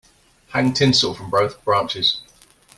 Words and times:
Hang 0.47 0.73
tinsel 0.73 1.13
from 1.13 1.29
both 1.29 1.63
branches. 1.63 2.21